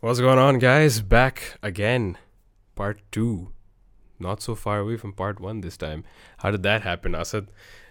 What's 0.00 0.20
going 0.20 0.38
on, 0.38 0.60
guys? 0.60 1.00
Back 1.00 1.58
again. 1.60 2.18
Part 2.76 3.00
two. 3.10 3.50
Not 4.20 4.40
so 4.40 4.54
far 4.54 4.78
away 4.78 4.96
from 4.96 5.12
part 5.12 5.40
one 5.40 5.60
this 5.60 5.76
time. 5.76 6.04
How 6.36 6.52
did 6.52 6.62
that 6.62 6.82
happen, 6.82 7.16
Asad? 7.16 7.48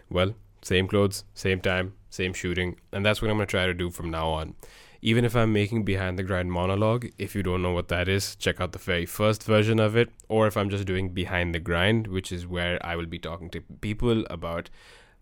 Well, 0.09 0.33
same 0.61 0.87
clothes, 0.87 1.25
same 1.33 1.59
time, 1.59 1.95
same 2.09 2.31
shooting, 2.31 2.79
and 2.93 3.05
that's 3.05 3.21
what 3.21 3.29
I'm 3.29 3.35
going 3.35 3.45
to 3.45 3.51
try 3.51 3.65
to 3.65 3.73
do 3.73 3.91
from 3.91 4.09
now 4.09 4.29
on. 4.29 4.55
Even 5.01 5.25
if 5.25 5.35
I'm 5.35 5.51
making 5.51 5.83
behind 5.83 6.17
the 6.17 6.23
grind 6.23 6.49
monologue, 6.49 7.07
if 7.17 7.35
you 7.35 7.43
don't 7.43 7.61
know 7.61 7.73
what 7.73 7.89
that 7.89 8.07
is, 8.07 8.37
check 8.37 8.61
out 8.61 8.71
the 8.71 8.79
very 8.79 9.05
first 9.05 9.43
version 9.43 9.77
of 9.77 9.97
it. 9.97 10.09
Or 10.29 10.47
if 10.47 10.55
I'm 10.55 10.69
just 10.69 10.85
doing 10.85 11.09
behind 11.09 11.53
the 11.53 11.59
grind, 11.59 12.07
which 12.07 12.31
is 12.31 12.47
where 12.47 12.79
I 12.85 12.95
will 12.95 13.05
be 13.05 13.19
talking 13.19 13.49
to 13.49 13.59
people 13.81 14.25
about 14.29 14.69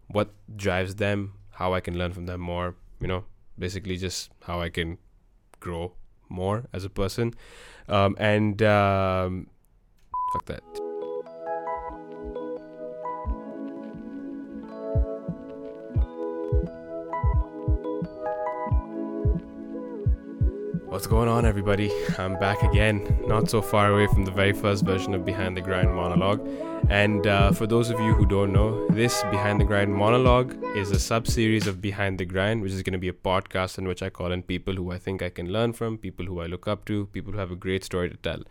what 0.06 0.36
drives 0.56 0.98
them, 0.98 1.34
how 1.54 1.74
I 1.74 1.80
can 1.80 1.98
learn 1.98 2.14
from 2.14 2.28
them 2.28 2.42
more, 2.42 2.76
you 3.00 3.08
know, 3.08 3.24
basically 3.58 3.98
just 3.98 4.30
how 4.44 4.62
I 4.62 4.70
can 4.70 5.00
grow 5.60 5.94
more 6.30 6.66
as 6.74 6.84
a 6.86 6.90
person. 6.90 7.34
Um, 7.88 8.16
and 8.20 8.62
um, 8.64 9.48
fuck 10.34 10.46
that. 10.46 10.64
What's 20.96 21.08
going 21.08 21.28
on, 21.28 21.46
everybody? 21.46 21.92
I'm 22.18 22.40
back 22.40 22.64
again, 22.64 23.20
not 23.28 23.50
so 23.50 23.62
far 23.62 23.92
away 23.92 24.08
from 24.08 24.24
the 24.24 24.32
very 24.32 24.54
first 24.54 24.86
version 24.86 25.14
of 25.14 25.26
Behind 25.26 25.58
the 25.58 25.62
Grind 25.62 25.94
monologue. 25.94 26.40
And 26.90 27.26
uh, 27.26 27.52
for 27.52 27.66
those 27.66 27.90
of 27.90 28.00
you 28.00 28.14
who 28.14 28.28
don't 28.28 28.54
know, 28.54 28.88
this 28.90 29.24
Behind 29.32 29.60
the 29.60 29.66
Grind 29.66 29.92
monologue 29.92 30.56
is 30.76 30.92
a 30.92 31.00
sub 31.00 31.26
series 31.26 31.66
of 31.66 31.82
Behind 31.82 32.20
the 32.20 32.26
Grind, 32.26 32.62
which 32.62 32.72
is 32.72 32.84
going 32.84 32.94
to 32.94 33.00
be 33.00 33.08
a 33.08 33.14
podcast 33.14 33.80
in 33.80 33.88
which 33.88 34.04
I 34.04 34.10
call 34.10 34.32
in 34.32 34.44
people 34.44 34.76
who 34.76 34.92
I 34.92 35.00
think 35.00 35.24
I 35.24 35.30
can 35.30 35.52
learn 35.52 35.74
from, 35.74 35.98
people 35.98 36.28
who 36.28 36.42
I 36.42 36.46
look 36.46 36.68
up 36.68 36.86
to, 36.86 37.08
people 37.08 37.34
who 37.34 37.40
have 37.40 37.52
a 37.52 37.56
great 37.56 37.84
story 37.84 38.10
to 38.10 38.18
tell. 38.18 38.44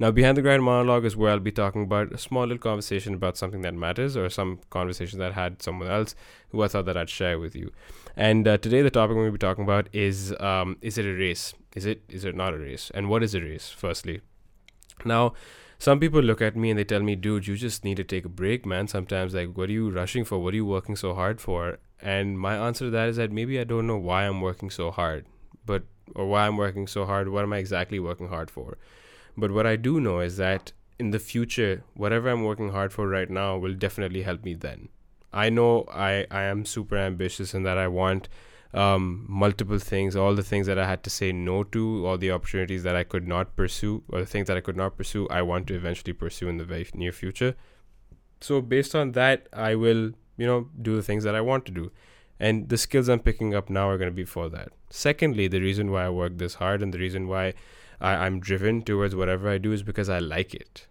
Now, 0.00 0.10
Behind 0.10 0.36
the 0.36 0.42
Grind 0.42 0.64
monologue 0.64 1.04
is 1.04 1.16
where 1.16 1.30
I'll 1.30 1.38
be 1.38 1.52
talking 1.52 1.84
about 1.84 2.12
a 2.12 2.18
small 2.18 2.42
little 2.42 2.58
conversation 2.58 3.14
about 3.14 3.36
something 3.36 3.62
that 3.62 3.74
matters 3.74 4.16
or 4.16 4.28
some 4.30 4.58
conversation 4.70 5.20
that 5.20 5.32
I 5.32 5.34
had 5.34 5.62
someone 5.62 5.88
else 5.88 6.16
who 6.50 6.62
I 6.62 6.68
thought 6.68 6.86
that 6.86 6.96
I'd 6.96 7.08
share 7.08 7.38
with 7.38 7.54
you. 7.54 7.72
And 8.16 8.48
uh, 8.48 8.58
today, 8.58 8.82
the 8.82 8.90
topic 8.90 9.16
we're 9.16 9.22
going 9.22 9.32
to 9.34 9.38
be 9.38 9.46
talking 9.46 9.64
about 9.64 9.88
is 9.92 10.34
um, 10.40 10.76
is 10.82 10.98
it 10.98 11.04
a 11.06 11.12
race? 11.12 11.54
Is 11.76 11.86
it 11.86 12.02
is 12.08 12.24
it 12.24 12.34
not 12.34 12.52
a 12.52 12.58
race? 12.58 12.90
And 12.94 13.08
what 13.08 13.22
is 13.22 13.34
a 13.34 13.40
race? 13.40 13.68
Firstly, 13.68 14.22
now 15.06 15.34
some 15.78 16.00
people 16.00 16.20
look 16.20 16.40
at 16.40 16.56
me 16.56 16.70
and 16.70 16.78
they 16.78 16.84
tell 16.84 17.02
me, 17.02 17.16
"Dude, 17.16 17.46
you 17.46 17.56
just 17.56 17.84
need 17.84 17.96
to 17.98 18.04
take 18.04 18.24
a 18.24 18.28
break, 18.28 18.66
man." 18.66 18.88
Sometimes 18.88 19.34
like, 19.34 19.56
"What 19.56 19.68
are 19.68 19.72
you 19.72 19.90
rushing 19.90 20.24
for? 20.24 20.38
What 20.38 20.54
are 20.54 20.56
you 20.56 20.66
working 20.66 20.96
so 20.96 21.14
hard 21.14 21.40
for?" 21.40 21.78
And 22.00 22.38
my 22.38 22.56
answer 22.56 22.86
to 22.86 22.90
that 22.90 23.08
is 23.08 23.16
that 23.16 23.32
maybe 23.32 23.58
I 23.60 23.64
don't 23.64 23.86
know 23.86 23.98
why 23.98 24.26
I'm 24.26 24.40
working 24.40 24.70
so 24.70 24.90
hard, 24.90 25.26
but 25.64 25.84
or 26.14 26.26
why 26.26 26.46
I'm 26.46 26.56
working 26.56 26.86
so 26.86 27.04
hard. 27.04 27.28
What 27.28 27.42
am 27.44 27.52
I 27.52 27.58
exactly 27.58 27.98
working 27.98 28.28
hard 28.28 28.50
for? 28.50 28.78
But 29.36 29.50
what 29.50 29.66
I 29.66 29.76
do 29.76 30.00
know 30.00 30.20
is 30.20 30.36
that 30.36 30.72
in 30.98 31.10
the 31.10 31.18
future, 31.18 31.84
whatever 31.94 32.30
I'm 32.30 32.44
working 32.44 32.70
hard 32.70 32.92
for 32.92 33.08
right 33.08 33.28
now 33.28 33.58
will 33.58 33.74
definitely 33.74 34.22
help 34.22 34.44
me 34.44 34.54
then. 34.54 34.88
I 35.32 35.50
know 35.50 35.84
I, 35.90 36.26
I 36.30 36.42
am 36.42 36.64
super 36.64 36.96
ambitious 36.96 37.52
and 37.52 37.66
that 37.66 37.76
I 37.76 37.88
want 37.88 38.28
um, 38.74 39.24
multiple 39.28 39.78
things, 39.78 40.16
all 40.16 40.34
the 40.34 40.42
things 40.42 40.66
that 40.66 40.78
I 40.78 40.86
had 40.86 41.02
to 41.04 41.10
say 41.10 41.32
no 41.32 41.64
to, 41.64 42.06
all 42.06 42.18
the 42.18 42.30
opportunities 42.30 42.82
that 42.82 42.96
I 42.96 43.04
could 43.04 43.26
not 43.26 43.56
pursue, 43.56 44.02
or 44.08 44.20
the 44.20 44.26
things 44.26 44.48
that 44.48 44.56
I 44.56 44.60
could 44.60 44.76
not 44.76 44.96
pursue, 44.96 45.28
I 45.28 45.42
want 45.42 45.66
to 45.68 45.74
eventually 45.74 46.12
pursue 46.12 46.48
in 46.48 46.58
the 46.58 46.64
very 46.64 46.86
near 46.94 47.12
future. 47.12 47.54
So, 48.40 48.60
based 48.60 48.94
on 48.94 49.12
that, 49.12 49.48
I 49.52 49.74
will, 49.74 50.12
you 50.36 50.46
know, 50.46 50.68
do 50.82 50.96
the 50.96 51.02
things 51.02 51.24
that 51.24 51.34
I 51.34 51.40
want 51.40 51.64
to 51.66 51.72
do. 51.72 51.90
And 52.38 52.68
the 52.68 52.76
skills 52.76 53.08
I'm 53.08 53.20
picking 53.20 53.54
up 53.54 53.70
now 53.70 53.88
are 53.88 53.96
going 53.96 54.10
to 54.10 54.14
be 54.14 54.24
for 54.24 54.50
that. 54.50 54.68
Secondly, 54.90 55.48
the 55.48 55.60
reason 55.60 55.90
why 55.90 56.04
I 56.04 56.10
work 56.10 56.36
this 56.36 56.54
hard 56.54 56.82
and 56.82 56.92
the 56.92 56.98
reason 56.98 57.28
why 57.28 57.54
I, 57.98 58.14
I'm 58.26 58.40
driven 58.40 58.82
towards 58.82 59.14
whatever 59.14 59.48
I 59.48 59.56
do 59.56 59.72
is 59.72 59.82
because 59.82 60.10
I 60.10 60.18
like 60.18 60.54
it. 60.54 60.86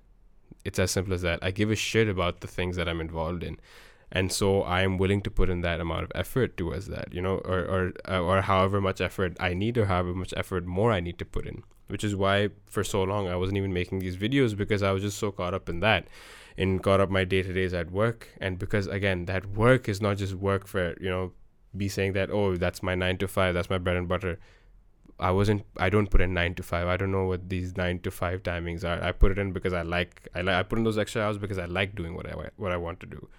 It's 0.63 0.79
as 0.79 0.89
simple 0.89 1.13
as 1.13 1.21
that. 1.21 1.37
I 1.43 1.51
give 1.51 1.69
a 1.69 1.75
shit 1.75 2.09
about 2.09 2.41
the 2.41 2.47
things 2.47 2.75
that 2.77 2.89
I'm 2.89 2.99
involved 2.99 3.43
in 3.43 3.59
and 4.11 4.31
so 4.31 4.61
I 4.61 4.81
am 4.81 4.97
willing 4.97 5.21
to 5.21 5.31
put 5.31 5.49
in 5.49 5.61
that 5.61 5.79
amount 5.79 6.03
of 6.03 6.11
effort 6.15 6.57
towards 6.57 6.87
that, 6.87 7.13
you 7.13 7.21
know, 7.21 7.37
or 7.39 7.59
or 7.59 7.93
uh, 8.07 8.21
or 8.21 8.41
however 8.41 8.79
much 8.81 9.01
effort 9.01 9.35
I 9.39 9.53
need, 9.53 9.77
or 9.77 9.85
however 9.85 10.13
much 10.13 10.33
effort 10.37 10.65
more 10.65 10.91
I 10.91 10.99
need 10.99 11.17
to 11.19 11.25
put 11.25 11.45
in. 11.45 11.63
Which 11.87 12.03
is 12.03 12.15
why 12.15 12.49
for 12.65 12.83
so 12.83 13.03
long 13.03 13.27
I 13.27 13.35
wasn't 13.35 13.57
even 13.57 13.73
making 13.73 13.99
these 13.99 14.17
videos 14.17 14.55
because 14.57 14.81
I 14.81 14.91
was 14.91 15.03
just 15.03 15.17
so 15.17 15.31
caught 15.31 15.53
up 15.53 15.69
in 15.69 15.79
that, 15.81 16.07
in 16.57 16.79
caught 16.79 16.99
up 16.99 17.09
my 17.09 17.23
day 17.23 17.43
to 17.43 17.53
days 17.53 17.73
at 17.73 17.91
work, 17.91 18.29
and 18.39 18.57
because 18.57 18.87
again 18.87 19.25
that 19.25 19.45
work 19.47 19.87
is 19.89 20.01
not 20.01 20.17
just 20.17 20.33
work 20.33 20.67
for 20.67 20.95
you 20.99 21.09
know, 21.09 21.33
be 21.75 21.87
saying 21.89 22.13
that 22.13 22.31
oh 22.31 22.55
that's 22.55 22.81
my 22.81 22.95
nine 22.95 23.17
to 23.17 23.27
five, 23.27 23.53
that's 23.53 23.69
my 23.69 23.77
bread 23.77 23.97
and 23.97 24.07
butter. 24.07 24.39
I 25.17 25.31
wasn't. 25.31 25.65
I 25.77 25.89
don't 25.89 26.07
put 26.07 26.19
in 26.19 26.33
nine 26.33 26.55
to 26.55 26.63
five. 26.63 26.87
I 26.87 26.97
don't 26.97 27.11
know 27.11 27.25
what 27.25 27.47
these 27.49 27.77
nine 27.77 27.99
to 27.99 28.11
five 28.11 28.43
timings 28.43 28.83
are. 28.83 29.01
I 29.01 29.13
put 29.13 29.31
it 29.31 29.37
in 29.37 29.53
because 29.53 29.71
I 29.71 29.81
like. 29.81 30.27
I 30.35 30.41
like. 30.41 30.55
I 30.55 30.63
put 30.63 30.77
in 30.77 30.83
those 30.83 30.97
extra 30.97 31.21
hours 31.21 31.37
because 31.37 31.57
I 31.57 31.65
like 31.65 31.95
doing 31.95 32.15
what 32.15 32.29
I 32.29 32.49
what 32.57 32.73
I 32.73 32.77
want 32.77 32.99
to 32.99 33.05
do. 33.05 33.29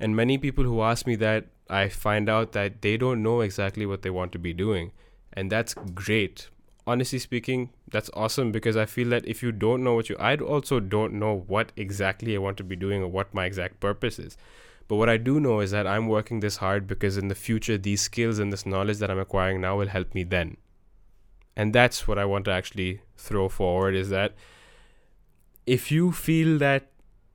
And 0.00 0.16
many 0.16 0.38
people 0.38 0.64
who 0.64 0.80
ask 0.80 1.06
me 1.06 1.14
that, 1.16 1.46
I 1.68 1.88
find 1.88 2.28
out 2.28 2.52
that 2.52 2.82
they 2.82 2.96
don't 2.96 3.22
know 3.22 3.42
exactly 3.42 3.86
what 3.86 4.02
they 4.02 4.10
want 4.10 4.32
to 4.32 4.38
be 4.38 4.52
doing. 4.52 4.92
And 5.32 5.52
that's 5.52 5.74
great. 5.74 6.48
Honestly 6.86 7.18
speaking, 7.18 7.70
that's 7.90 8.10
awesome 8.14 8.50
because 8.50 8.76
I 8.76 8.86
feel 8.86 9.10
that 9.10 9.28
if 9.28 9.42
you 9.42 9.52
don't 9.52 9.84
know 9.84 9.94
what 9.94 10.08
you, 10.08 10.16
I 10.18 10.34
also 10.36 10.80
don't 10.80 11.12
know 11.12 11.44
what 11.46 11.70
exactly 11.76 12.34
I 12.34 12.38
want 12.38 12.56
to 12.56 12.64
be 12.64 12.74
doing 12.74 13.02
or 13.02 13.08
what 13.08 13.32
my 13.34 13.44
exact 13.44 13.78
purpose 13.78 14.18
is. 14.18 14.36
But 14.88 14.96
what 14.96 15.08
I 15.08 15.18
do 15.18 15.38
know 15.38 15.60
is 15.60 15.70
that 15.70 15.86
I'm 15.86 16.08
working 16.08 16.40
this 16.40 16.56
hard 16.56 16.88
because 16.88 17.16
in 17.16 17.28
the 17.28 17.36
future, 17.36 17.78
these 17.78 18.00
skills 18.00 18.40
and 18.40 18.52
this 18.52 18.66
knowledge 18.66 18.98
that 18.98 19.10
I'm 19.10 19.20
acquiring 19.20 19.60
now 19.60 19.78
will 19.78 19.86
help 19.86 20.14
me 20.14 20.24
then. 20.24 20.56
And 21.54 21.72
that's 21.72 22.08
what 22.08 22.18
I 22.18 22.24
want 22.24 22.46
to 22.46 22.50
actually 22.50 23.02
throw 23.16 23.48
forward 23.48 23.94
is 23.94 24.08
that 24.08 24.34
if 25.66 25.92
you 25.92 26.10
feel 26.10 26.58
that 26.58 26.89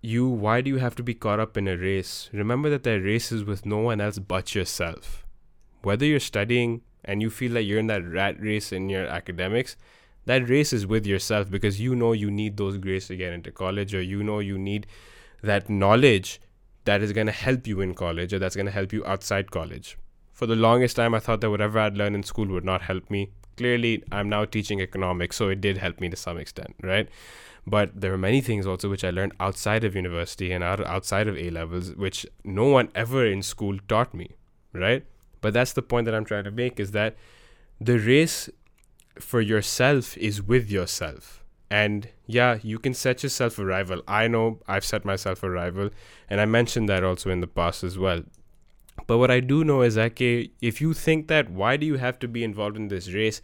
you 0.05 0.27
why 0.27 0.61
do 0.61 0.69
you 0.69 0.77
have 0.77 0.95
to 0.95 1.03
be 1.03 1.13
caught 1.13 1.39
up 1.39 1.57
in 1.57 1.67
a 1.67 1.77
race? 1.77 2.29
Remember 2.31 2.69
that 2.69 2.83
that 2.83 3.01
race 3.01 3.31
is 3.31 3.43
with 3.43 3.65
no 3.65 3.79
one 3.79 3.99
else 3.99 4.19
but 4.19 4.55
yourself. 4.55 5.25
Whether 5.81 6.05
you're 6.05 6.19
studying 6.19 6.81
and 7.03 7.21
you 7.21 7.29
feel 7.29 7.51
like 7.51 7.65
you're 7.65 7.79
in 7.79 7.87
that 7.87 8.07
rat 8.07 8.39
race 8.41 8.71
in 8.71 8.89
your 8.89 9.05
academics 9.07 9.75
that 10.25 10.49
race 10.49 10.73
is 10.73 10.85
with 10.87 11.05
yourself 11.05 11.49
because 11.49 11.79
you 11.79 11.95
know 11.95 12.11
you 12.11 12.29
need 12.31 12.57
those 12.57 12.77
grades 12.77 13.07
to 13.07 13.15
get 13.15 13.31
into 13.31 13.51
college 13.51 13.93
or 13.93 14.01
you 14.01 14.23
know 14.23 14.39
you 14.39 14.57
need 14.57 14.87
that 15.43 15.69
knowledge 15.69 16.41
that 16.85 17.01
is 17.01 17.13
going 17.13 17.27
to 17.27 17.33
help 17.33 17.67
you 17.67 17.81
in 17.81 17.93
college 17.93 18.33
or 18.33 18.39
that's 18.39 18.55
going 18.55 18.65
to 18.65 18.71
help 18.71 18.91
you 18.91 19.05
outside 19.05 19.51
college. 19.51 19.97
For 20.33 20.45
the 20.45 20.55
longest 20.55 20.97
time 20.97 21.13
i 21.13 21.19
thought 21.19 21.41
that 21.41 21.49
whatever 21.49 21.79
i'd 21.79 21.95
learned 21.95 22.15
in 22.15 22.23
school 22.23 22.47
would 22.47 22.65
not 22.65 22.81
help 22.81 23.09
me 23.09 23.29
clearly 23.57 24.03
i'm 24.11 24.29
now 24.29 24.45
teaching 24.45 24.81
economics 24.81 25.35
so 25.35 25.49
it 25.49 25.61
did 25.61 25.77
help 25.77 25.99
me 25.99 26.09
to 26.09 26.15
some 26.15 26.37
extent 26.37 26.75
right 26.81 27.09
but 27.67 27.99
there 27.99 28.13
are 28.13 28.17
many 28.17 28.41
things 28.41 28.67
also 28.67 28.89
which 28.89 29.03
I 29.03 29.09
learned 29.09 29.33
outside 29.39 29.83
of 29.83 29.95
university 29.95 30.51
and 30.51 30.63
out, 30.63 30.85
outside 30.85 31.27
of 31.27 31.37
A 31.37 31.49
levels, 31.49 31.95
which 31.95 32.25
no 32.43 32.65
one 32.65 32.89
ever 32.93 33.25
in 33.25 33.41
school 33.41 33.79
taught 33.87 34.13
me, 34.13 34.35
right? 34.71 35.03
But 35.41 35.53
that's 35.53 35.73
the 35.73 35.81
point 35.81 36.05
that 36.05 36.13
I'm 36.13 36.25
trying 36.25 36.43
to 36.43 36.51
make 36.51 36.79
is 36.79 36.91
that 36.91 37.15
the 37.81 37.97
race 37.97 38.49
for 39.19 39.41
yourself 39.41 40.15
is 40.17 40.41
with 40.41 40.69
yourself. 40.69 41.43
And 41.71 42.09
yeah, 42.27 42.59
you 42.61 42.77
can 42.77 42.93
set 42.93 43.23
yourself 43.23 43.57
a 43.57 43.65
rival. 43.65 44.01
I 44.07 44.27
know 44.27 44.59
I've 44.67 44.85
set 44.85 45.03
myself 45.03 45.41
a 45.41 45.49
rival, 45.49 45.89
and 46.29 46.39
I 46.39 46.45
mentioned 46.45 46.87
that 46.89 47.03
also 47.03 47.31
in 47.31 47.41
the 47.41 47.47
past 47.47 47.83
as 47.83 47.97
well. 47.97 48.21
But 49.07 49.17
what 49.17 49.29
I 49.29 49.39
do 49.39 49.63
know 49.63 49.81
is 49.81 49.95
that 49.95 50.13
okay, 50.13 50.51
if 50.61 50.81
you 50.81 50.93
think 50.93 51.27
that 51.27 51.49
why 51.49 51.77
do 51.77 51.85
you 51.85 51.95
have 51.95 52.17
to 52.19 52.27
be 52.27 52.43
involved 52.43 52.77
in 52.77 52.87
this 52.87 53.11
race? 53.13 53.41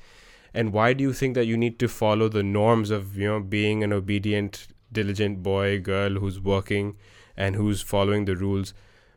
and 0.54 0.74
why 0.74 0.94
do 0.94 1.04
you 1.04 1.14
think 1.14 1.36
that 1.36 1.46
you 1.46 1.58
need 1.58 1.80
to 1.80 1.88
follow 1.88 2.28
the 2.28 2.44
norms 2.44 2.92
of 2.92 3.18
you 3.18 3.28
know 3.28 3.40
being 3.40 3.84
an 3.84 3.94
obedient 3.94 4.68
diligent 4.92 5.42
boy 5.42 5.80
girl 5.80 6.16
who's 6.16 6.40
working 6.40 6.96
and 7.38 7.56
who's 7.56 7.82
following 7.82 8.26
the 8.26 8.36
rules? 8.36 8.74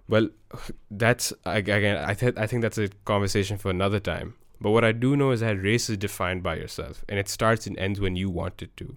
Well 0.08 0.28
that's 0.90 1.32
again 1.44 1.96
i 2.04 2.14
th- 2.14 2.36
i 2.36 2.46
think 2.46 2.62
that's 2.62 2.78
a 2.78 2.88
conversation 3.04 3.58
for 3.58 3.70
another 3.70 4.00
time. 4.00 4.34
But 4.60 4.70
what 4.70 4.84
i 4.84 4.92
do 4.92 5.16
know 5.16 5.32
is 5.32 5.40
that 5.40 5.60
race 5.62 5.90
is 5.90 5.96
defined 5.96 6.42
by 6.42 6.56
yourself 6.56 7.04
and 7.08 7.18
it 7.18 7.28
starts 7.28 7.66
and 7.66 7.78
ends 7.78 8.00
when 8.00 8.16
you 8.16 8.30
want 8.30 8.62
it 8.62 8.76
to. 8.78 8.96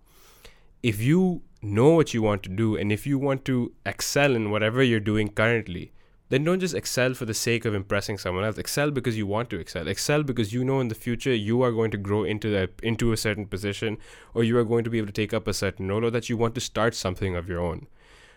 If 0.83 1.01
you 1.01 1.41
know 1.61 1.89
what 1.89 2.13
you 2.13 2.21
want 2.21 2.43
to 2.43 2.49
do 2.49 2.77
and 2.77 2.91
if 2.91 3.07
you 3.07 3.17
want 3.17 3.43
to 3.45 3.73
excel 3.85 4.35
in 4.35 4.51
whatever 4.51 4.83
you're 4.83 4.99
doing 4.99 5.29
currently 5.29 5.91
then 6.29 6.43
don't 6.43 6.59
just 6.59 6.75
excel 6.75 7.13
for 7.13 7.25
the 7.25 7.33
sake 7.33 7.63
of 7.63 7.73
impressing 7.73 8.17
someone 8.17 8.43
else. 8.43 8.57
Excel 8.57 8.91
because 8.91 9.17
you 9.17 9.25
want 9.25 9.49
to 9.49 9.59
excel. 9.59 9.87
Excel 9.87 10.23
because 10.23 10.53
you 10.53 10.63
know 10.63 10.79
in 10.79 10.89
the 10.89 10.95
future 10.95 11.33
you 11.33 11.61
are 11.61 11.71
going 11.71 11.91
to 11.91 11.97
grow 11.97 12.23
into 12.23 12.49
that 12.49 12.71
into 12.83 13.11
a 13.11 13.17
certain 13.17 13.45
position 13.45 13.97
or 14.33 14.43
you 14.43 14.57
are 14.57 14.65
going 14.65 14.83
to 14.83 14.89
be 14.89 14.97
able 14.97 15.07
to 15.07 15.13
take 15.13 15.33
up 15.33 15.47
a 15.47 15.53
certain 15.53 15.87
role 15.87 16.03
or 16.03 16.11
that 16.11 16.29
you 16.29 16.35
want 16.35 16.55
to 16.55 16.61
start 16.61 16.95
something 16.95 17.35
of 17.35 17.47
your 17.47 17.61
own. 17.61 17.87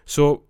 So 0.04 0.44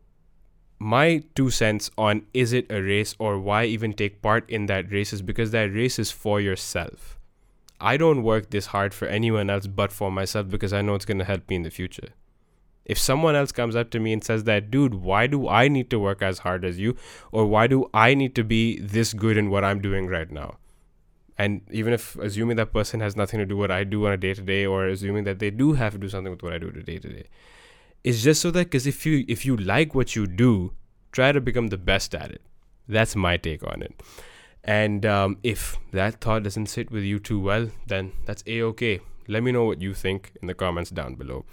my 0.79 1.23
two 1.35 1.51
cents 1.51 1.91
on 1.97 2.27
is 2.35 2.53
it 2.53 2.67
a 2.71 2.83
race 2.83 3.15
or 3.19 3.39
why 3.39 3.65
even 3.65 3.93
take 3.93 4.23
part 4.23 4.49
in 4.49 4.67
that 4.67 4.91
race 4.91 5.13
is 5.13 5.23
because 5.23 5.51
that 5.51 5.73
race 5.73 5.99
is 5.99 6.11
for 6.11 6.41
yourself. 6.41 7.19
I 7.81 7.97
don't 7.97 8.23
work 8.23 8.51
this 8.51 8.67
hard 8.67 8.93
for 8.93 9.09
anyone 9.09 9.49
else 9.49 9.67
but 9.67 9.93
for 9.93 10.11
myself 10.11 10.49
because 10.49 10.75
I 10.75 10.83
know 10.83 10.95
it's 10.95 11.07
going 11.07 11.19
to 11.19 11.25
help 11.25 11.49
me 11.49 11.57
in 11.57 11.63
the 11.63 11.71
future. 11.71 12.09
If 12.91 12.99
someone 12.99 13.37
else 13.37 13.53
comes 13.53 13.77
up 13.77 13.91
to 13.91 14.01
me 14.01 14.13
and 14.13 14.25
says 14.25 14.45
that, 14.45 14.71
dude, 14.71 14.95
why 14.95 15.27
do 15.27 15.49
I 15.49 15.69
need 15.69 15.91
to 15.91 15.99
work 15.99 16.23
as 16.23 16.41
hard 16.41 16.65
as 16.65 16.79
you? 16.79 16.97
Or 17.31 17.47
why 17.47 17.67
do 17.67 17.89
I 17.95 18.15
need 18.15 18.35
to 18.41 18.45
be 18.45 18.81
this 18.81 19.15
good 19.15 19.37
in 19.37 19.51
what 19.51 19.65
I'm 19.65 19.81
doing 19.81 20.09
right 20.09 20.31
now? 20.31 20.57
and 21.41 21.63
even 21.71 21.95
if 21.95 22.17
assuming 22.17 22.57
that 22.59 22.71
person 22.71 23.01
has 23.01 23.17
nothing 23.17 23.41
to 23.41 23.47
do 23.47 23.57
with 23.57 23.71
what 23.71 23.77
I 23.77 23.83
do 23.83 24.07
on 24.07 24.13
a 24.13 24.19
day 24.19 24.35
to 24.35 24.43
day, 24.43 24.67
or 24.67 24.87
assuming 24.87 25.25
that 25.25 25.39
they 25.39 25.51
do 25.51 25.73
have 25.73 25.95
to 25.95 25.99
do 25.99 26.11
something 26.11 26.31
with 26.31 26.43
what 26.43 26.53
I 26.53 26.59
do 26.59 26.71
day 26.71 26.99
to 26.99 27.09
day, 27.09 27.29
it's 28.05 28.23
just 28.23 28.43
so 28.43 28.51
that 28.51 28.67
because 28.67 28.87
if 28.87 29.07
you 29.07 29.25
if 29.27 29.47
you 29.47 29.57
like 29.57 29.95
what 29.95 30.15
you 30.15 30.27
do, 30.27 30.73
try 31.13 31.33
to 31.33 31.41
become 31.41 31.69
the 31.69 31.79
best 31.79 32.15
at 32.15 32.31
it. 32.31 32.43
That's 32.87 33.17
my 33.17 33.39
take 33.39 33.67
on 33.67 33.81
it. 33.81 34.03
And 34.65 35.07
um, 35.07 35.39
if 35.43 35.79
that 35.93 36.21
thought 36.21 36.43
doesn't 36.43 36.67
sit 36.67 36.91
with 36.91 37.05
you 37.05 37.19
too 37.19 37.41
well, 37.41 37.71
then 37.87 38.13
that's 38.27 38.45
a 38.47 38.61
okay. 38.73 39.01
Let 39.27 39.43
me 39.43 39.51
know 39.51 39.65
what 39.65 39.81
you 39.81 39.95
think 39.95 40.33
in 40.43 40.47
the 40.47 40.55
comments 40.55 40.91
down 40.91 41.15
below. 41.15 41.47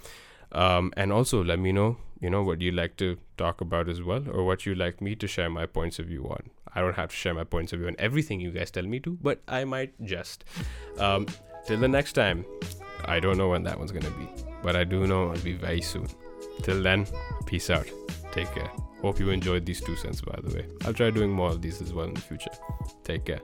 Um, 0.52 0.92
and 0.96 1.12
also 1.12 1.44
let 1.44 1.58
me 1.58 1.72
know, 1.72 1.98
you 2.20 2.30
know, 2.30 2.42
what 2.42 2.60
you'd 2.60 2.74
like 2.74 2.96
to 2.98 3.18
talk 3.36 3.60
about 3.60 3.88
as 3.88 4.02
well, 4.02 4.24
or 4.30 4.44
what 4.44 4.66
you'd 4.66 4.78
like 4.78 5.00
me 5.00 5.14
to 5.16 5.26
share 5.26 5.50
my 5.50 5.66
points 5.66 5.98
of 5.98 6.06
view 6.06 6.24
on. 6.24 6.50
I 6.74 6.80
don't 6.80 6.96
have 6.96 7.10
to 7.10 7.16
share 7.16 7.34
my 7.34 7.44
points 7.44 7.72
of 7.72 7.80
view 7.80 7.88
on 7.88 7.96
everything 7.98 8.40
you 8.40 8.50
guys 8.50 8.70
tell 8.70 8.84
me 8.84 9.00
to, 9.00 9.18
but 9.22 9.40
I 9.48 9.64
might 9.64 9.92
just. 10.04 10.44
Um, 10.98 11.26
till 11.66 11.78
the 11.78 11.88
next 11.88 12.12
time, 12.12 12.44
I 13.04 13.20
don't 13.20 13.38
know 13.38 13.48
when 13.48 13.62
that 13.64 13.78
one's 13.78 13.92
gonna 13.92 14.10
be, 14.10 14.28
but 14.62 14.76
I 14.76 14.84
do 14.84 15.06
know 15.06 15.32
it'll 15.32 15.44
be 15.44 15.54
very 15.54 15.80
soon. 15.80 16.08
Till 16.62 16.82
then, 16.82 17.06
peace 17.46 17.70
out. 17.70 17.88
Take 18.32 18.52
care. 18.52 18.70
Hope 19.00 19.20
you 19.20 19.30
enjoyed 19.30 19.64
these 19.64 19.80
two 19.80 19.96
cents, 19.96 20.20
by 20.20 20.38
the 20.42 20.54
way. 20.54 20.66
I'll 20.84 20.94
try 20.94 21.10
doing 21.10 21.30
more 21.30 21.50
of 21.50 21.62
these 21.62 21.80
as 21.80 21.92
well 21.92 22.06
in 22.06 22.14
the 22.14 22.20
future. 22.20 22.50
Take 23.04 23.24
care. 23.26 23.40